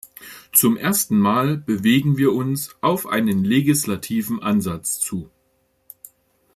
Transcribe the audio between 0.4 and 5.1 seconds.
Zum ersten Mal bewegen wir uns auf einen legislativen Ansatz